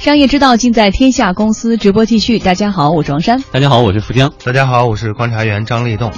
[0.00, 2.38] 商业之道尽在天下公司直播继续。
[2.38, 3.44] 大家好，我是王珊。
[3.52, 4.32] 大家好，我是富江。
[4.42, 6.10] 大家好，我是观察员张立栋。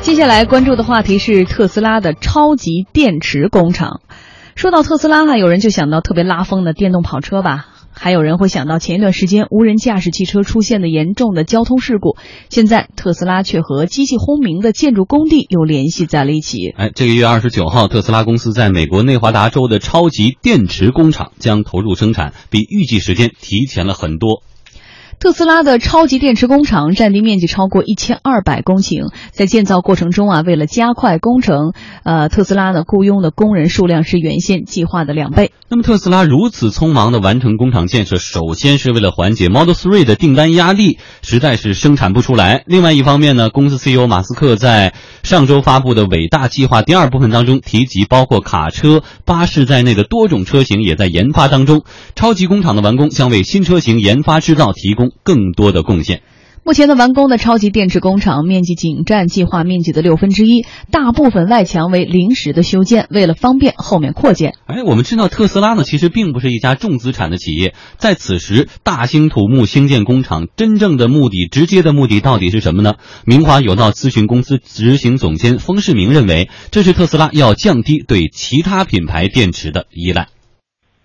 [0.00, 4.00] 接下来关注的话题是特斯拉的超级电池工厂。
[4.56, 7.66] 说到特斯拉哈，有人就想到特别拉风的电动跑车吧。
[8.00, 12.16] 还有人会想到前一段时间无人驾驶汽车出现的严重的交通事故，
[12.48, 16.70] 现在特斯拉却和机器轰鸣的建筑工地又联系在了一起。
[16.76, 24.42] 哎，这个月二十九号，特斯拉公司在美国内华达州的超级电池工厂将投入生产，比预计时间提前了很多。
[25.20, 31.72] 特斯拉的超级电池工厂占地面积超过一千二百公顷，在建造过程中啊，为了加快工程，
[32.04, 35.50] 呃，特斯拉呢雇佣的工人数量是原先计划的两倍。
[35.68, 42.62] 那么，特斯拉如此匆忙的完成工厂建设，首先是为了缓解 Model 3的订单压力，实在是生产不出来。
[42.66, 44.94] 另外一方面呢，公司 CEO 马斯克在
[45.24, 51.82] 上周发布的伟大计划第二部分当中提及，包括卡车、巴士在内的多种车型也在研发当中。
[52.14, 55.07] 超级工厂的完工将为新车型研发制造提供。
[55.22, 56.22] 更多的贡献。
[56.64, 64.54] 目前的完工的超级电池工厂面积仅占计划面积的六分之一，大部分外墙为临时的修建，为了方便后面扩建。
[64.66, 72.96] 哎，我们知道特斯拉呢，其实并不是一家重资产的企业，在此时大兴土木兴建工厂，真正的目的、直接的目的到底是什么呢？
[73.24, 80.28] 明华有道咨询公司执行总监封世明认为，这是特斯拉要降低对其他品牌电池的依赖。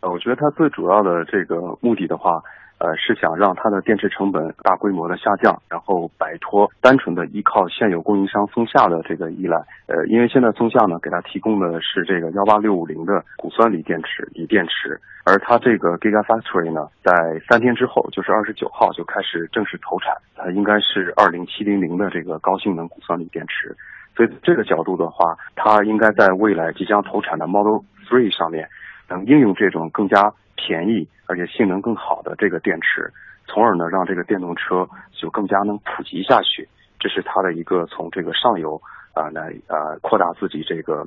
[0.04, 2.44] 呃，我觉得它最主要的这个目的的话。
[2.80, 9.56] 呃，是想让它的电池成本大规模的下降，然后摆脱单纯的依靠现有供应商松下的这个依赖。
[9.88, 17.14] 呃，因为现在松下呢给它提供的是这个幺八六五零的骨酸锂电池锂电池，而它这个 Gigafactory 呢，在
[17.48, 23.74] 三天之后，就是二十九号就开始正式投产，它应该是二零七零零的这个高性能骨酸锂电池。
[24.18, 28.68] 所以这个角度的话，它应该在未来即将投产的 Model Three 上面，
[29.14, 30.34] 能应用这种更加。
[30.56, 33.12] 便宜而且性能更好的这个电池，
[33.48, 36.70] 从而呢让这个电动车就更加能普及下去，
[37.00, 38.80] 这是它的一个从这个上游
[39.14, 41.04] 啊来呃扩大自己这个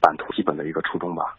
[0.00, 1.34] 版图基本的一个初衷吧。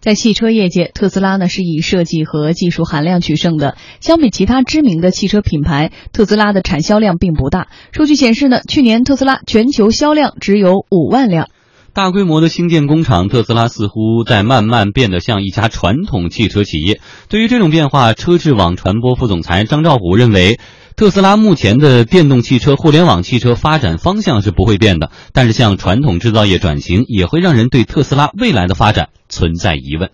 [0.00, 3.76] 在汽车业界，特斯拉呢是以设计和技术含量取胜的。
[4.00, 7.68] 相比其他知名的汽车品牌，特斯拉的产销量并不大。
[7.92, 11.48] 数据显示呢，去年特斯拉全球销量只有五万辆。
[11.96, 17.00] 大规模的新建工厂，特斯拉似乎在慢慢变得像一家传统汽车企业。
[17.30, 20.60] 对于这种变化，车智网传播副总裁张兆虎认为，
[20.94, 30.10] 特斯拉目前的电动汽车、互联网汽车发展方向是不会变的，但是向传统制造业转型也会让人对特斯拉未来的发展存在疑问。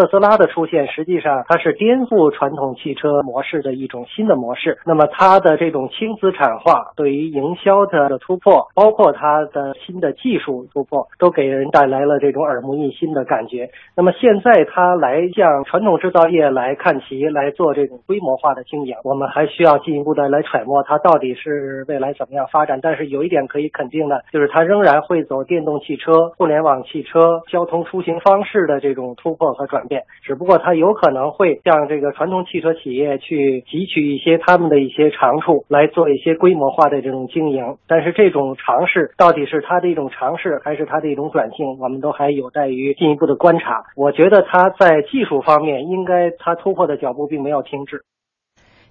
[0.00, 4.78] 特斯拉的出现，实际上它是颠覆传统汽车模式的一种新的模式。
[4.86, 13.68] 那么它的这种轻资产化，对于营销的突破，包括它的新的技术突破，都给人带来了这种耳目一新的感觉。
[13.94, 22.80] 那么现在它来向传统制造业来看齐，来做这种规模化的经营，我们还需要进一步的来揣摩它到底是未来怎么样发展。
[22.82, 29.86] 但是有一点可以肯定的，就是它仍然会走电动汽车、互联网汽车、交通出行方式的这种突破和转。
[30.22, 37.76] 只不过它有可能会向这个传统汽车企业去汲取一些他们的一些长处，来做一些规模化的这种经营。
[37.88, 43.84] 但是这种尝试到底是它的一种尝试，还是它的一种转型，我们都还有待于进一步的观察。
[43.96, 48.02] 我觉得它在技术方面，应该它突破的脚步并没有停止。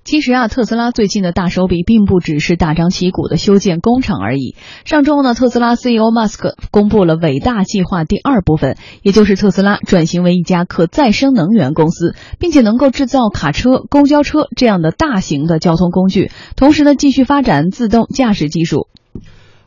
[0.04, 4.56] 其实啊，特斯拉最近的大手笔并不只是大张旗鼓的修建工厂而已。
[4.86, 18.88] 上周呢，特斯拉 CEO 马斯克公布了伟大计划第二部分，也就是特斯拉转型为一家可再生能源公司，并且能够制造卡车、公交车这样的大型的交通工具，同时呢，继续发展自动驾驶技术。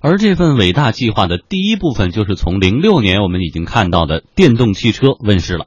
[0.01, 5.67] 而这份伟大计划的第一部分，就是从零六年我们已经看到的电动汽车问世了。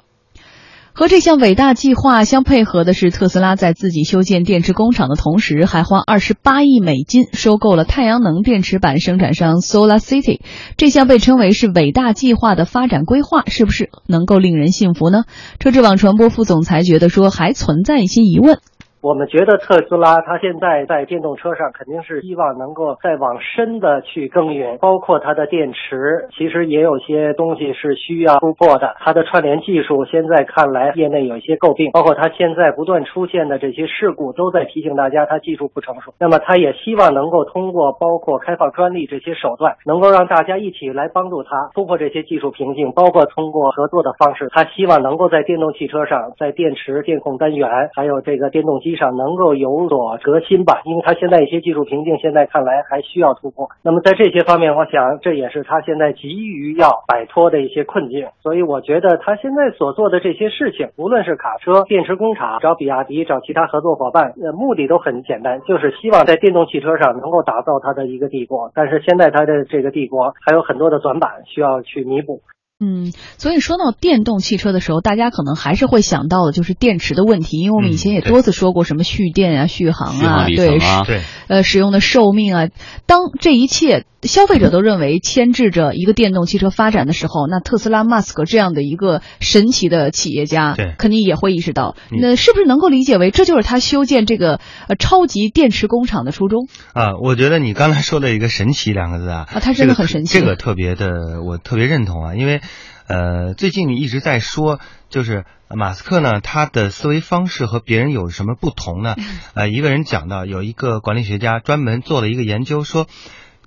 [0.97, 10.39] 和这项伟大计划相配合的是，特斯拉在自己修建电池工厂的同时，还花二十八亿美金收购了太阳能电池板生产商 Solar City。
[10.78, 15.25] 这项被称为是伟大计划的发展规划，是不是能够令人信服呢？
[15.59, 18.59] 车之网传播副总裁觉得说，还存在一些疑问。
[19.05, 28.96] 我们觉得特斯拉它现在在电动车上肯定是希望能够再往深的去耕耘，包括它的电池，其实也有些东西是需要突破的。
[28.97, 36.11] 它的串联技术现在看来业内有一些诟病，包括它现在不断出现的这些事故都在提醒大家它技术不成熟。
[36.19, 48.94] 那么它也希望能够通过包括开放专利这些手段，能够让大家一起来帮助它突破这些技术瓶颈，包括通过合作的方式，它希望能够在电动汽车上，在电池、电控单元还有这个电动机。
[48.95, 53.69] 上能够有所革新吧，因为它现在一些技术瓶颈，现在看来还需要突破。
[53.83, 58.27] 那么在这些方面，我想这也是它现在急于要摆脱的一些困境。
[58.41, 68.71] 所以我觉得它现在所做的这些事情，无论是卡车、电池工厂、找比亚迪、找其他合作伙伴，呃，目的都很简单，就是希望在电动汽车上能够打造它的一个帝国。
[68.73, 72.41] 但是现在它的这个帝国还有很多的短板需要去弥补。
[72.77, 82.67] 嗯，所以说到电动汽车的时候，大家可能还是会想到的就是电池的问题，因为我们以前也多次说过什么蓄电啊、续航啊，对，对，呃，使用的寿命啊，
[83.05, 97.17] 当这一切消费者都认为牵制着一个电动汽车发展的时候，那特斯拉、马斯克这样的一个神奇的企业家，对，肯定也会意识到，那是不是能够理解为这就是他修建这个呃超级电池工厂的初衷啊？
[97.22, 102.61] 我觉得你刚才说的一个“神奇”两个字啊，啊，他真的很神奇，这个特别的，我特别认同啊，因为。
[103.07, 104.79] 呃，最近一直在说，
[105.11, 109.13] 就是马斯克呢，他的思维方式和别人有什么不同呢？
[109.53, 113.05] 呃，一个人讲到，有一个管理学家专门做了一个研究，说。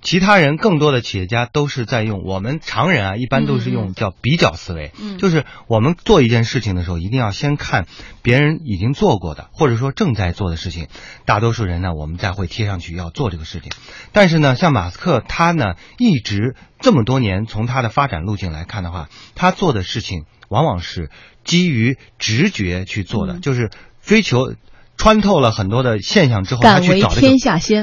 [0.01, 7.85] 其他人更多的企业家都是在用我们常人啊，一般都是用叫比较思维，就是我们做一件事情的时候，一定要先看
[8.21, 10.87] 别人已经做过的，或者说正在做的事情。
[11.25, 13.71] 大多数人呢，我们再会贴上去要做这个事情。
[14.11, 21.09] 但是呢，像马斯克他呢，一直这么多年从他的发展路径来看的话，他做的事情往往是
[21.43, 23.69] 基于直觉去做的，就是
[24.01, 24.53] 追求。
[24.99, 27.27] 穿透了很多的现象之后，他去找这个，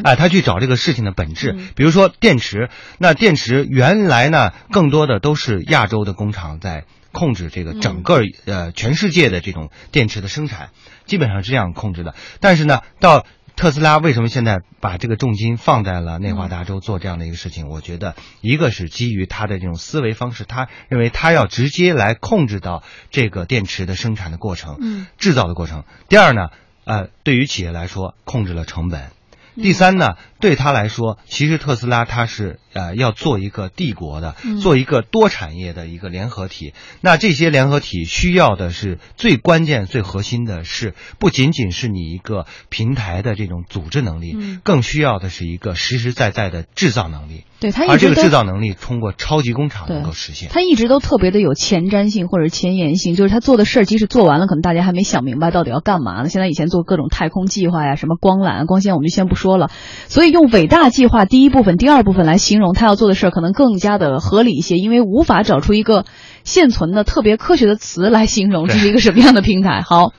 [0.04, 1.56] 哎，他去找这个事情的本质。
[1.74, 2.68] 比如说电池，
[2.98, 10.68] 那电池原来呢，更多的都是亚洲的工厂在控制这个整个呃全世界的这种电池的生产，
[11.06, 12.14] 基本上是这样控制的。
[12.40, 13.24] 但是呢，到
[13.56, 17.68] 特斯拉为什么现在把这个重金放在了内华达州做这样的一个事情？
[17.68, 25.84] 我觉得一个是基于他的这种思维方式，他认为他要直接来控制到这个电池的生产的过程，嗯，制造的过程。
[26.10, 26.48] 第二呢？
[26.86, 29.10] 呃，对于企业来说，控制了成本。
[29.56, 36.74] 第三呢，对他来说，其实特斯拉它是呃要做一个帝国的，做一个多产业的一个联合体。
[37.00, 47.44] 那这些联合体需要的是最关键、最核心的是，不仅仅是你一个平台的这种组织能力，更需要的是一个实实在在的制造能力。
[47.58, 50.50] 对他，而这个制造能力通过超级工厂能够实现。
[50.52, 56.28] 他一直都特别的有前瞻性或者前沿性，就是他做的事儿，即使做完了，可能大家还没想明白到底要干嘛呢。
[56.28, 59.70] 现在以前做各种太空计划呀，什么光缆、光纤，我们就先不说了。
[60.06, 66.04] 所以用伟大计划第一部分、第二部分来形容他要做的事儿，可能更加的合理一些，因为无法找出一个
[66.44, 69.82] 现存的特别科学的词来形容这是一个什么样的平台。
[69.82, 70.12] 好。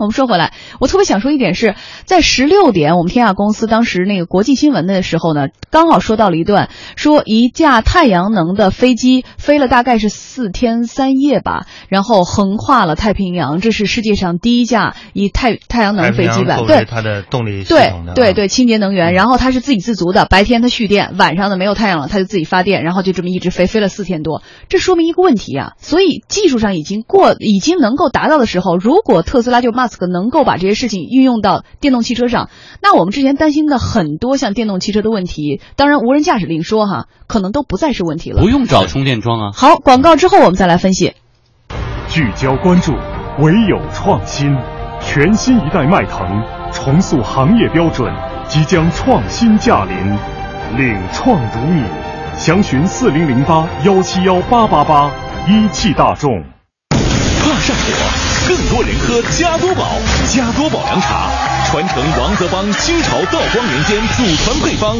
[0.00, 1.74] 我们说回来，我特别想说一点是
[2.04, 16.56] 在十六点，我们天下公司当时那个国际新闻的时候呢，刚好说到了一段，说一架太阳能的飞机飞了大概是四天三夜吧，然后横跨了太平洋，这是世界上第一架以太太阳能飞机吧？
[16.66, 32.48] 对，它的动力系统的，对对对，清洁能源，然后它是自给自足的，白天它蓄电，晚上呢没有太阳了，它就自己发电，然后就这么一直飞，飞了四天多，这说明一个问题啊，所以技术上已经过，已经能够达到的时候，如果特斯拉就 Musk 能够把这些事情运用到电动汽车上，
[32.80, 38.40] 那我们之前担心的很多像电动汽车的问题，当然无人驾驶另说哈，可能都不再是问题了。
[38.40, 39.50] 不用找充电桩啊。
[39.54, 41.14] 好，广告之后我们再来分析。
[42.08, 42.92] 聚焦关注，
[43.40, 44.56] 唯有创新。
[45.02, 46.20] 全新一代迈腾
[46.72, 48.12] 重塑行业标准，
[48.46, 49.96] 即将创新驾临，
[50.76, 51.82] 领创如你。
[52.36, 55.10] 详询四零零八幺七幺八八八，
[55.48, 56.49] 一汽大众。
[58.50, 59.92] 更多人喝加多宝，
[60.26, 61.30] 加多宝凉茶
[61.66, 64.96] 传承王泽邦清朝道光年间祖传配方，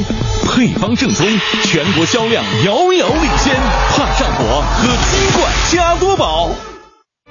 [0.47, 1.27] 配方正宗，
[1.65, 3.53] 全国销量遥遥领先。
[3.89, 6.51] 怕上火，喝金冠加多宝。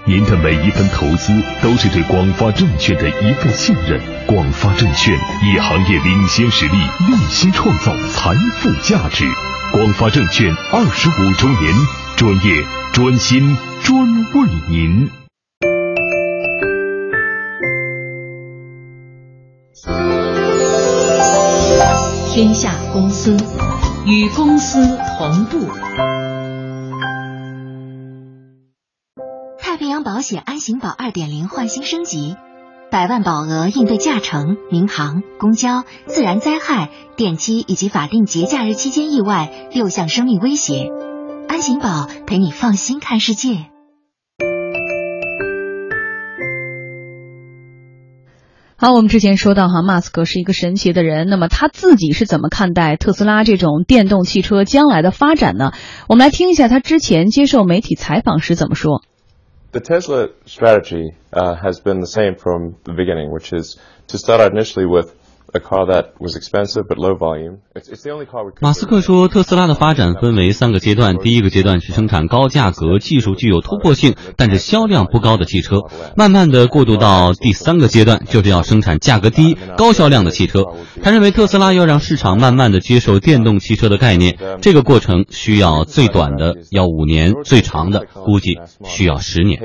[0.03, 4.01] 您的每一分投资都是对广发证券的一份信任。
[4.25, 6.77] 广发证券以行业领先实力，
[7.09, 9.23] 用心创造财富价值。
[9.71, 11.73] 广发证券二十五周年，
[12.17, 15.09] 专业、专心、专为您。
[22.41, 23.35] 天下公司
[24.05, 25.67] 与公司同步。
[29.59, 32.37] 太平洋保险安行保二点零换新升级，
[32.89, 40.89] 百万保额应对驾乘、民航、公交、自然灾害、电梯以及法定节假日期间意外六项生命威胁。
[41.49, 43.65] 安行保陪你放心看世界。
[48.81, 55.73] 好，我们之前说到哈，马斯克是一个神奇的人，那么他自己是怎么看待特斯拉这种电动汽车将来的发展呢？
[56.07, 59.03] 我们来听一下他之前接受媒体采访时怎么说。
[59.73, 64.53] The Tesla strategy uh, has been the same from the beginning, which is to start out
[64.53, 65.09] initially with
[65.53, 67.59] a car that was expensive but low volume.
[67.75, 71.17] It's, it's the only car we 马斯克说，特斯拉的发展分为三个阶段。
[71.17, 75.81] 第一个阶段是生产高价格、技术具有突破性，但是销量不高的汽车，
[76.15, 80.63] 慢慢的过渡到第三个阶段，就是要生产价格低、高销量的汽车。
[81.01, 89.59] 他认为特斯拉要让市场慢慢的接受电动汽车的概念，这个过程需要最短的要五年，最长的估计需要十年。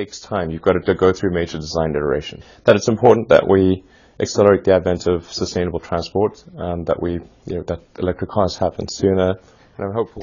[4.21, 7.13] accelerate the advent of sustainable transport, um, that we
[7.47, 9.37] you know, that electric cars happen sooner,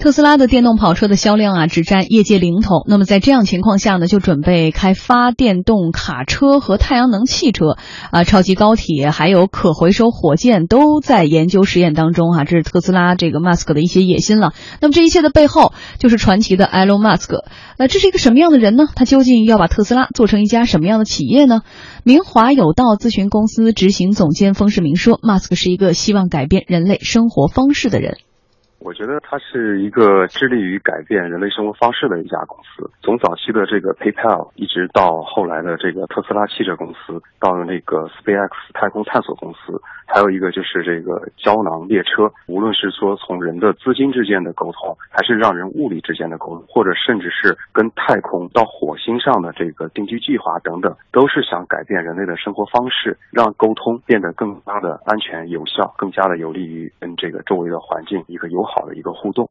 [0.01, 2.85] 特斯拉的电动跑车的销量啊，只占业界零头。
[2.87, 7.75] 那么在这样情况下呢，就准备开发电动卡车和太阳能汽车
[8.11, 14.53] 啊，超级高铁还有可回收火箭都在研究实验当中哈、这是特斯拉这个 Musk 的一些野心了。
[14.79, 17.43] 那么这一切的背后，就是传奇的埃隆·马斯克。
[17.77, 18.85] 呃，这是一个什么样的人呢？
[18.95, 21.61] 他究竟要把特斯拉做成一家什么样的企业呢？
[22.05, 28.15] 明华有道咨询公司执行总监封世明说，马斯克是一个希望改变人类生活方式的人。
[28.83, 32.89] 我觉得它是一个致力于改变人类生活方式的一家公司。
[33.01, 42.31] 从早期的这个 PayPal，一直到后来的这个特斯拉汽车公司，到了那个 SpaceX 太空探索公司，还有一个就是这个胶囊列车。
[42.47, 59.49] 无论是说从人的资金之间的沟通，还是让人物理之间的沟通，或者甚至是跟太空到火星上的这个定居计划等等，都是想改变人类的生活方式，让沟通变得更加的安全有效，更加的有利于跟这个周围的环境一个友好好的一个互动。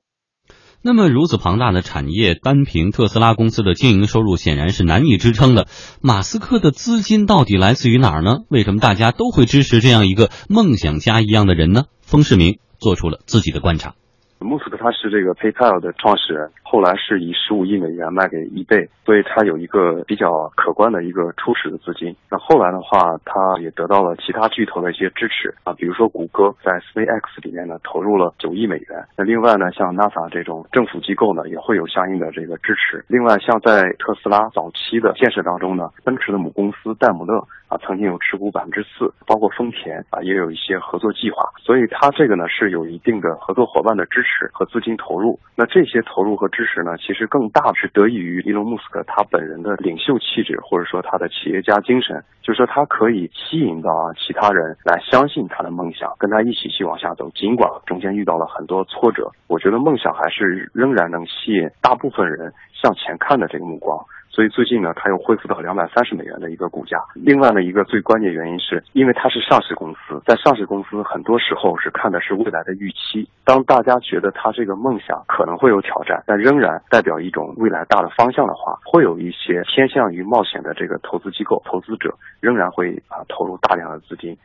[0.83, 5.69] 那么如此庞大的产业，单凭特斯拉公司的经营收入显然是难以支撑的。
[6.01, 8.39] 马斯克的资金到底来自于哪儿呢？
[8.49, 11.85] 为什么大家都会支持这样一个梦想家一样的人呢？
[12.01, 13.95] 封世明做出了自己的观察。
[14.43, 22.17] 穆斯克他是这个 PayPal 的创始人，后来是以十五亿美元卖给 eBay，所以他有一个比较可观的一个初始的资金。
[22.31, 29.05] 那后来的话，他也得到了其他巨头的一些支持啊，比如说谷歌在 SpaceX 里面呢投入了九亿美元。
[29.15, 33.05] 那另外呢，像 NASA 这种政府机构呢也会有相应的这个支持。
[33.09, 41.49] 另外，像在特斯拉早期的建设当中呢，奔驰的母公司戴姆勒啊曾经有持股百分之四，包括丰田啊也有一些合作计划。
[41.57, 44.51] 所以它这个呢是有一定的合作伙伴的支持。
[44.53, 64.05] 和资金投入，那这些投入和支持呢，其实更大是得益于伊隆·穆斯克他本人的领袖气质，或者说他的企业家精神，就是说他可以吸引到啊其他人来相信他的梦想，跟他一起去往下走，尽管中间遇到了很多挫折，我觉得梦想还是仍然能吸引大部分人向前看的这个目光。
[64.31, 66.99] 所以最近呢，它又恢复到两百三十美元的一个股价。
[67.15, 73.29] 另外呢，一个最关键原因是因为它是上市公司，在上市公司很多时候是看的是未来的预期。
[73.45, 84.39] 当大家觉得它这个梦想可能会有挑战，但仍然代表一种未来大的方向的话，会有一些偏向于冒险的这个投资机构、投资者仍然会啊投入大量的资金。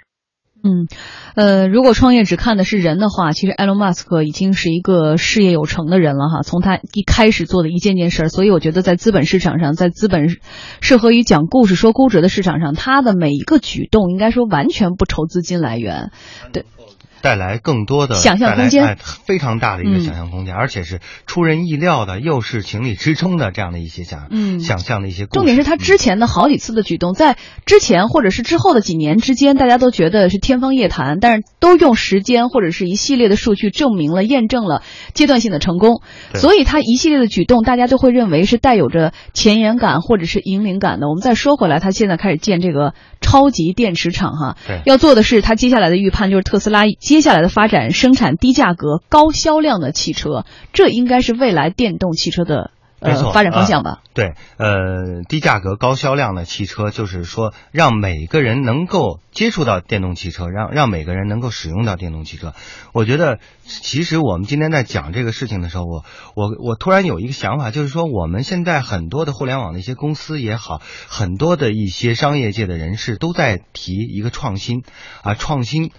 [0.65, 0.87] 嗯，
[1.35, 6.41] 呃，如果创业只看的是人的话，其实埃隆·马斯克已经是一个事业有成的人了哈。
[6.41, 10.27] 从他一开始做的一件件事儿，所以我觉得在资本市场上，在资本
[10.81, 16.09] 适合于讲故事、说估值的市场上，他的每一个举动应该说完全不愁资金来源，
[16.51, 16.65] 对。
[17.25, 25.25] 带来更多的想象空间，哎，非常大的一个想象空间，嗯、而且是出人意料的，又是情理之中的这样的一些想、嗯、想象的一些。
[25.25, 34.83] 重点是他之前的好几次的举动，在之前或者是之后的几年之间，大家都觉得是天方夜谭，但是都用时间或者是一系列的数据证明了、验证了
[35.15, 36.03] 阶段性的成功。
[36.35, 41.09] 所以他一系列的举动，大家都会认为是带有着前沿感或者是引领感的。
[41.09, 42.93] 我们再说回来，他现在开始建这个
[43.35, 46.85] 超级电池厂哈，要做的是他接下来的预判就是特斯拉。
[46.87, 53.91] 接下来的发展，生产低价格、高销量的汽车，这应该是未来电动汽车的呃发展方向吧？
[53.91, 62.53] 啊、对，呃，低价格、高销量的汽车，就是说让每个人能够接触到电动汽车，让让每个人能够使用到电动汽车。
[62.93, 66.03] 我觉得，其实我们今天在讲这个事情的时候，我
[66.35, 74.83] 我我突然有一个想法，就是说我们现在很多的互联网的一些公司也好，很多的一些商业界的人士都在提一个创新
[75.21, 75.91] 啊，创新。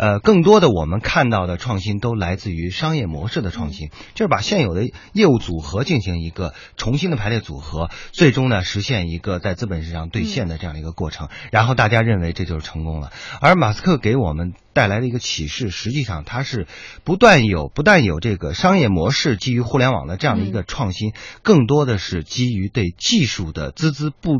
[0.00, 13.12] 呃，更多的我们看到的创新都来自于商业模式的创新，就是把现有的业务组合进行一个重新的排列组合，最终呢实现一个在资本市场兑现的这样的一个过程，然后大家认为这就是成功了。
[13.42, 16.66] 而马斯克给我们带来的一个启示，实际上它是
[17.04, 24.36] 不断有不但有这个商业模式基于互联网的这样的一个创新，更多的是基于对技术的孜孜不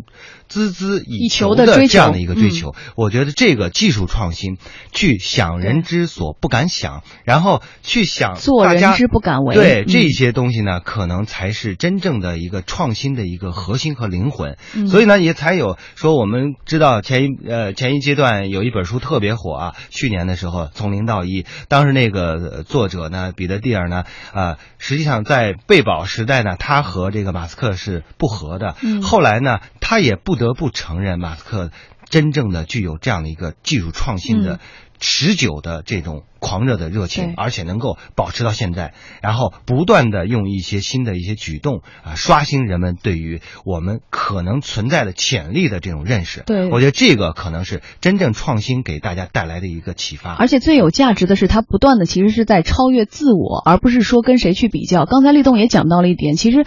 [0.48, 2.74] 孜孜以求的这样的一个追求。
[2.96, 4.56] 我觉得这个技术创新
[4.90, 5.49] 去想。
[5.58, 9.54] 想人之所不敢想，然后去想做人之不敢为。
[9.54, 14.56] 嗯对这些东西呢，可能才是真正的一个创新的一个核心和灵魂。
[14.74, 28.76] 嗯所以呢，也才有说我们知道前一呃前一阶段有一本书特别火啊，去年的时候从零到一，当时那个呃作者呢，彼得蒂尔呢，呃，实际上在贝宝时代呢，他和这个马斯克是不和的。
[28.82, 31.70] 嗯后来呢，他也不得不承认马斯克
[32.10, 34.56] 真正的具有这样的一个技术创新的。
[34.56, 34.58] 嗯
[35.02, 46.42] 持久的这种狂热的热情对，而且能够保持到现在，然后不断的用一些新的一些举动啊，刷新人们对于我们可能存在的潜力的这种认识。
[46.44, 50.34] 对我觉得这个可能是真正创新给大家带来的一个启发。
[50.34, 55.06] 而且最有价值的是，它不断的其实是在超越自我，而不是说跟谁去比较。
[55.06, 56.66] 刚才立栋也讲到了一点，其实。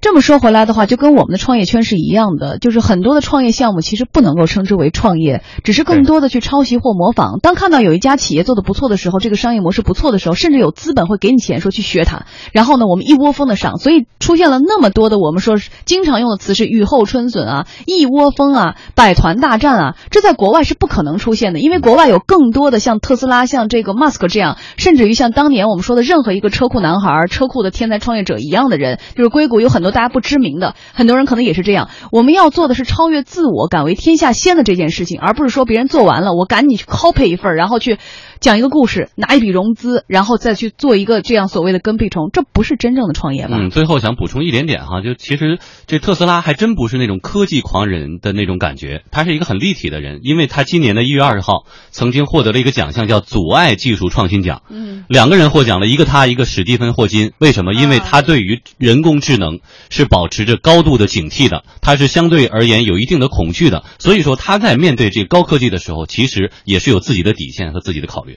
[0.00, 7.38] 这么说回来的话，就跟我们的创业圈是一样的，就是很多的创业项目其实不能够称之为创业，只是更多的去抄袭或模仿。
[7.42, 31.88] 当看到有一家企业做的不错的时候，这个商业模式不错的时候，甚至有资本会给你钱说去学它，然后呢，我们一窝蜂的上，所以出现了那么多的我们说经常用的词是雨后春笋啊、一窝蜂啊、百团大战啊，这在国外是不可能出现的，因为国外有更多的像特斯拉、像这个 Musk 这样，甚至于像当年我们说的任何一个车库男孩、车库的天才创业者一样的人，就是硅谷有很多大家不知名的，很多人可能也是这样。
[32.12, 37.98] 我们要做的是超越自我、敢为天下先的这件事情，而不是说别人做完了，我赶紧去 copy 一份，然后去
[38.40, 43.58] 讲一个故事，拿一笔融资，然后再去做一个这样所谓的跟屁虫，这不是真正的创业吧？
[43.60, 54.62] 嗯，最后想补充一点点哈，就其实这特斯拉还真不是那种科技狂人的那种感觉，他是一个很立体的人，因为他今年的一月二十号曾经获得了一个奖项，叫阻碍技术创新奖。
[54.70, 57.32] 嗯，两个人获奖了，一个他，一个史蒂芬霍金。
[57.36, 57.74] 为什么？
[57.74, 68.29] 因为他对于人工智能是保持着高度的警惕的，他是相对而言有一定的恐惧的，所以说他在面对这个高科技的时候，其实也是有自己的底线和自己的考虑。